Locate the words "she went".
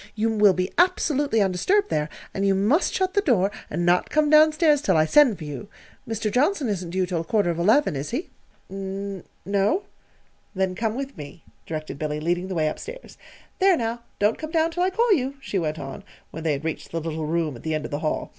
15.39-15.77